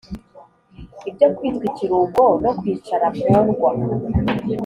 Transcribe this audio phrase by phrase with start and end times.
[1.09, 3.69] Ibyo kwitwa ikirumboNo kwicara mpondwa